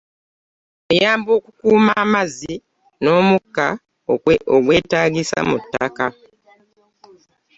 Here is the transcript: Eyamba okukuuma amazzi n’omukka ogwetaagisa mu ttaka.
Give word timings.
Eyamba 0.93 1.29
okukuuma 1.37 1.91
amazzi 2.03 2.53
n’omukka 3.01 3.67
ogwetaagisa 4.55 5.39
mu 5.49 5.57
ttaka. 5.63 6.05